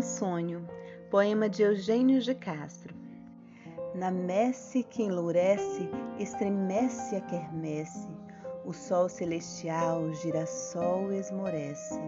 Um 0.00 0.02
sonho, 0.02 0.66
poema 1.10 1.46
de 1.46 1.62
Eugênio 1.62 2.22
de 2.22 2.34
Castro. 2.34 2.94
Na 3.94 4.10
messe 4.10 4.82
que 4.82 5.02
enlourece, 5.02 5.90
estremece 6.18 7.16
a 7.16 7.20
quermesse, 7.20 8.08
o 8.64 8.72
sol 8.72 9.10
celestial, 9.10 10.10
girassol 10.14 11.12
esmorece, 11.12 12.00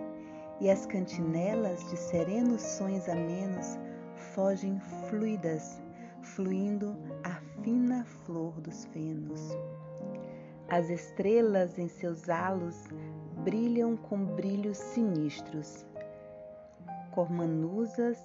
e 0.59 0.71
as 0.71 0.86
cantinelas 0.86 1.86
de 1.91 1.99
serenos 1.99 2.63
sonhos 2.63 3.07
amenos 3.11 3.79
fogem 4.32 4.81
fluidas, 5.11 5.79
fluindo 6.22 6.96
a 7.22 7.35
fina 7.63 8.07
flor 8.25 8.59
dos 8.63 8.86
fenos. 8.86 9.50
As 10.71 10.89
estrelas 10.89 11.79
em 11.79 11.89
seus 11.89 12.31
halos 12.31 12.86
brilham 13.45 13.99
com 13.99 14.25
brilhos 14.25 14.79
sinistros. 14.79 15.92
Cormanusas, 17.12 18.18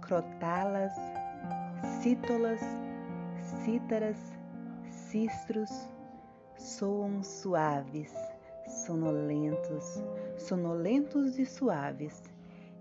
crotalas, 0.00 0.92
cítolas, 2.02 2.60
cítaras, 3.62 4.18
cistros 4.90 5.70
soam 6.58 7.22
suaves, 7.22 8.12
sonolentos, 8.66 10.02
sonolentos 10.36 11.38
e 11.38 11.46
suaves, 11.46 12.22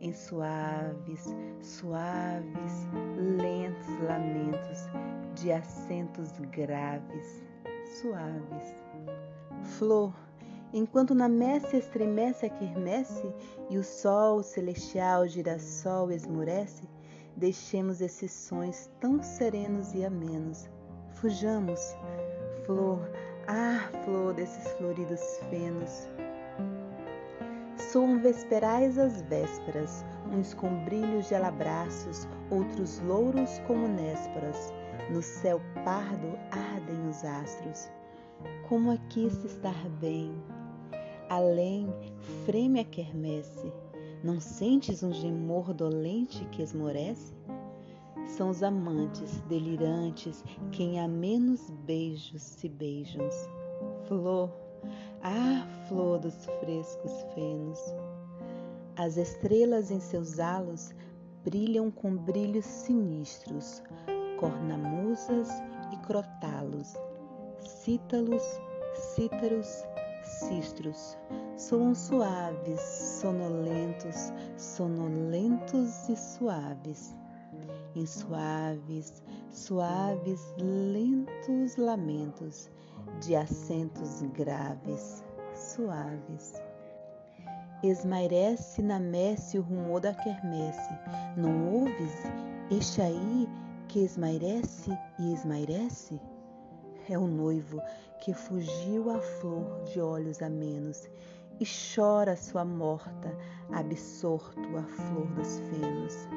em 0.02 0.14
suaves, 0.14 1.36
suaves, 1.62 2.88
lentos 3.38 3.88
lamentos 4.08 4.80
de 5.36 5.52
acentos 5.52 6.32
graves, 6.52 7.44
suaves. 8.02 8.76
Flor, 9.64 10.14
enquanto 10.74 11.16
na 11.16 11.30
messe 11.30 11.78
estremece 11.78 12.46
a 12.46 12.50
quermesse 12.50 13.28
e 13.70 13.78
o 13.78 13.84
sol 13.84 14.44
celestial 14.44 15.28
girassol 15.28 16.12
esmurece, 16.12 16.84
deixemos 17.36 18.02
esses 18.02 18.32
sons 18.32 18.90
tão 19.00 19.22
serenos 19.22 19.94
e 19.94 20.04
amenos. 20.04 20.70
Fujamos, 21.14 21.96
flor, 22.66 23.00
ah, 23.48 23.90
flor 24.04 24.34
desses 24.34 24.72
floridos 24.74 25.22
fenos. 25.50 26.08
Soam 27.92 28.20
vesperais 28.20 28.98
as 28.98 29.22
vésperas, 29.22 30.04
uns 30.32 30.54
com 30.54 30.84
brilhos 30.84 31.28
de 31.28 31.36
alabraços, 31.36 32.28
outros 32.52 33.00
louros 33.02 33.60
como 33.68 33.88
nésperas. 33.88 34.74
No 35.10 35.22
céu 35.22 35.62
pardo 35.86 36.38
ardem 36.52 37.08
os 37.08 37.24
astros. 37.24 37.90
Como 38.68 38.92
aqui 38.92 39.30
se 39.30 39.48
estar 39.48 39.90
bem, 40.02 40.36
além 41.30 41.88
freme 42.46 42.80
a 42.80 42.84
quermesse. 42.84 43.72
Não 44.24 44.40
sentes 44.40 45.04
um 45.04 45.14
gemor 45.14 45.74
dolente 45.74 46.44
que 46.46 46.62
esmorece? 46.62 47.34
São 48.28 48.50
os 48.50 48.62
amantes 48.62 49.40
delirantes 49.48 50.44
quem 50.72 51.00
a 51.00 51.08
menos 51.08 51.70
beijos 51.86 52.42
se 52.42 52.68
beijam. 52.68 53.28
Flor, 54.08 54.52
ah, 55.24 55.66
flor 55.88 56.20
dos 56.20 56.46
frescos 56.60 57.12
fenos. 57.34 57.80
As 58.96 59.18
estrelas 59.18 59.92
em 59.92 60.00
seus 60.00 60.40
halos 60.40 60.94
brilham 61.44 61.90
com 61.90 62.16
brilhos 62.16 62.66
sinistros, 62.66 63.82
cornamusas 64.40 65.50
e 65.94 65.98
crotalos, 66.06 66.94
cítalos, 67.60 68.44
cítaros, 69.16 69.84
cistros, 70.28 71.18
soam 71.56 71.96
suaves, 71.96 72.80
sonolentos, 73.22 74.34
sonolentos 74.58 76.10
e 76.10 76.16
suaves. 76.16 77.16
Em 77.96 78.06
suaves, 78.06 79.24
suaves, 79.52 80.40
lentos 80.58 81.76
lamentos 81.78 82.70
de 83.22 83.36
acentos 83.36 84.22
graves, 84.34 85.24
suaves. 85.56 86.62
Esmairece 87.84 88.82
na 88.82 89.00
messe 89.00 89.58
o 89.58 89.62
rumor 89.62 90.02
da 90.02 90.14
quermesse. 90.14 90.90
Não 91.36 91.74
ouves 91.74 92.14
este 92.70 93.02
aí 93.02 93.48
que 93.88 94.00
esmairece 94.00 94.92
e 95.20 95.34
esmairece? 95.34 96.20
É 97.10 97.18
o 97.18 97.26
noivo 97.26 97.82
que 98.20 98.34
fugiu 98.34 99.10
à 99.10 99.22
flor 99.22 99.82
de 99.86 100.02
olhos 100.02 100.42
amenos 100.42 101.10
e 101.58 101.66
chora 101.66 102.36
sua 102.36 102.66
morta, 102.66 103.34
absorto 103.72 104.78
a 104.78 104.84
flor 104.84 105.26
dos 105.28 105.58
fenos. 105.70 106.28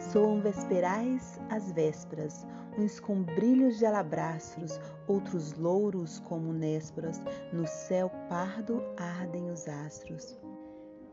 Soam 0.00 0.40
vesperais 0.40 1.38
as 1.48 1.70
vésperas, 1.70 2.44
uns 2.76 2.98
com 2.98 3.22
brilhos 3.22 3.78
de 3.78 3.86
alabastros, 3.86 4.80
outros 5.06 5.52
louros 5.52 6.18
como 6.18 6.52
nésperas, 6.52 7.22
no 7.52 7.64
céu 7.64 8.10
pardo 8.28 8.82
ardem 8.96 9.48
os 9.48 9.68
astros. 9.68 10.36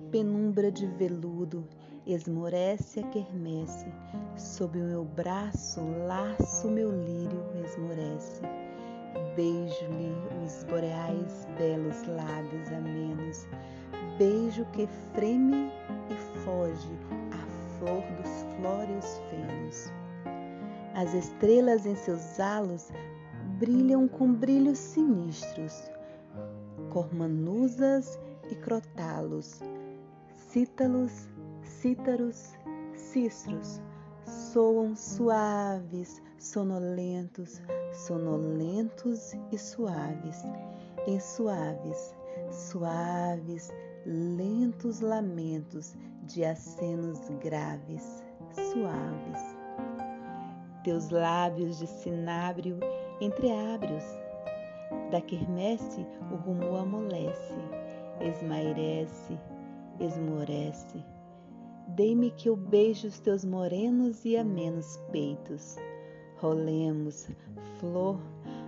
Penumbra 0.09 0.71
de 0.71 0.87
veludo, 0.87 1.67
esmorece 2.07 3.01
a 3.01 3.07
quermesse, 3.09 3.85
sob 4.35 4.79
o 4.79 4.83
meu 4.83 5.05
braço, 5.05 5.81
laço 6.07 6.67
meu 6.67 6.91
lírio 6.91 7.43
esmorece 7.63 8.41
Beijo-lhe 9.35 10.13
os 10.45 10.63
boreais 10.65 11.47
belos 11.57 12.03
lábios 12.07 12.71
amenos, 12.71 13.47
beijo 14.17 14.65
que 14.73 14.87
freme 15.13 15.71
e 16.09 16.15
foge 16.43 16.97
a 17.31 17.77
flor 17.77 18.03
dos 18.17 18.45
flóreos 18.55 19.21
fenos. 19.29 19.91
As 20.95 21.13
estrelas 21.13 21.85
em 21.85 21.95
seus 21.95 22.39
halos 22.39 22.91
brilham 23.57 24.07
com 24.07 24.33
brilhos 24.33 24.77
sinistros, 24.77 25.91
cormanusas 26.89 28.19
e 28.51 28.55
crotalos, 28.55 29.61
cítalos, 30.49 31.27
cítaros, 31.63 32.53
cistros, 32.93 33.81
soam 34.25 34.95
suaves, 34.95 36.21
sonolentos, 36.43 37.61
sonolentos 37.93 39.33
e 39.49 39.57
suaves, 39.57 40.43
em 41.07 41.17
suaves, 41.17 42.13
suaves, 42.51 43.71
lentos 44.05 44.99
lamentos 44.99 45.95
de 46.23 46.43
acenos 46.43 47.29
graves, 47.41 48.21
suaves. 48.51 49.41
Teus 50.83 51.09
lábios 51.09 51.79
de 51.79 51.87
cinábrio 51.87 52.77
entreábrios, 53.21 54.03
da 55.11 55.21
quermesse 55.21 56.05
o 56.29 56.35
rumo 56.35 56.75
amolece, 56.75 57.57
esmairece, 58.19 59.39
esmorece. 59.97 61.05
Dei-me 61.95 62.31
que 62.31 62.49
eu 62.49 62.57
beijo 62.57 63.07
os 63.07 63.19
teus 63.21 63.45
morenos 63.45 64.25
e 64.25 64.35
amenos 64.35 64.97
peitos 65.09 65.77
Rolemos, 66.43 67.29
flor, 67.79 68.19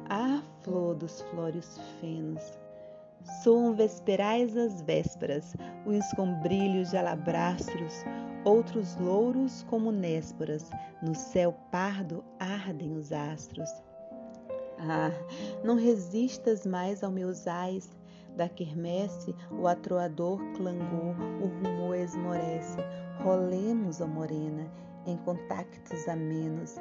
ah, 0.09 0.41
flor 0.63 0.95
dos 0.95 1.21
flórios 1.23 1.77
fenos. 1.99 2.41
Soam 3.43 3.75
vesperais 3.75 4.55
as 4.55 4.81
vésperas, 4.81 5.53
uns 5.85 6.09
com 6.13 6.39
brilhos 6.39 6.91
de 6.91 6.97
alabastros, 6.97 7.93
outros 8.45 8.95
louros 8.95 9.63
como 9.63 9.91
nésperas, 9.91 10.71
no 11.03 11.13
céu 11.13 11.53
pardo 11.69 12.23
ardem 12.39 12.95
os 12.95 13.11
astros. 13.11 13.69
Ah, 14.79 15.11
não 15.61 15.75
resistas 15.75 16.65
mais 16.65 17.03
ao 17.03 17.11
meus 17.11 17.45
ais, 17.45 17.89
da 18.37 18.47
quermesse 18.47 19.35
o 19.51 19.67
atroador 19.67 20.39
clangou, 20.55 21.13
o 21.41 21.47
rumor 21.47 21.97
esmorece. 21.97 22.77
Rolemos, 23.21 23.99
ó 23.99 24.07
morena, 24.07 24.65
em 25.05 25.17
contactos 25.17 26.07
amenos, 26.07 26.75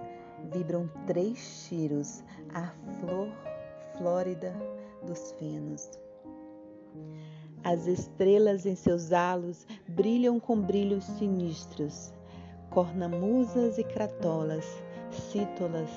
vibram 0.53 0.89
três 1.07 1.67
tiros 1.69 2.23
a 2.53 2.69
flor 3.01 3.29
flórida 3.97 4.55
dos 5.07 5.33
fenos. 5.33 5.91
As 7.63 7.87
estrelas 7.87 8.67
em 8.67 8.75
seus 8.75 9.13
halos 9.13 9.67
brilham 9.89 10.39
com 10.39 10.61
brilhos 10.61 11.05
sinistros, 11.05 12.13
cornamusas 12.71 13.79
e 13.79 13.85
cratolas, 13.85 14.67
cítolas, 15.11 15.89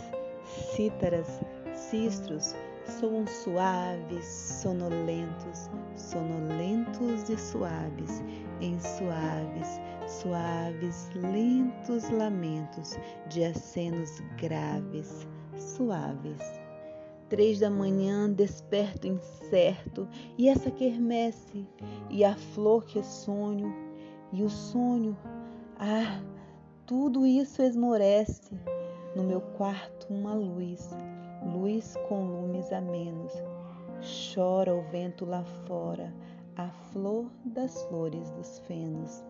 cítaras, 0.75 1.27
cistros, 1.73 2.55
soam 2.87 3.25
suaves, 3.27 4.25
sonolentos, 4.25 5.69
sonolentos 5.95 7.29
e 7.29 7.37
suaves, 7.37 8.23
em 8.61 8.79
suaves, 8.79 9.79
suaves, 10.07 11.09
lentos 11.15 12.09
lamentos 12.09 12.97
de 13.29 13.43
acenos 13.43 14.21
graves, 14.37 15.27
suaves. 15.57 16.41
Três 17.29 17.59
da 17.59 17.69
manhã, 17.69 18.31
desperto 18.31 19.05
incerto, 19.05 20.07
e 20.37 20.47
essa 20.47 20.71
quermesse, 20.71 21.67
e 22.09 22.23
a 22.23 22.35
flor 22.35 22.85
que 22.85 23.03
sonho, 23.03 23.75
e 24.31 24.43
o 24.43 24.49
sonho, 24.49 25.17
ah, 25.77 26.21
tudo 26.85 27.25
isso 27.25 27.61
esmorece. 27.61 28.57
No 29.13 29.23
meu 29.23 29.41
quarto 29.41 30.07
uma 30.09 30.33
luz, 30.33 30.89
luz 31.43 31.95
com 32.07 32.25
lumes 32.25 32.71
a 32.71 32.81
menos. 32.81 33.31
Chora 34.33 34.73
o 34.73 34.81
vento 34.83 35.25
lá 35.25 35.43
fora, 35.65 36.13
a 36.55 36.69
flor 36.91 37.25
das 37.45 37.83
flores 37.83 38.29
dos 38.31 38.59
fenos. 38.59 39.23